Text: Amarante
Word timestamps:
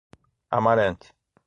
Amarante 0.49 1.13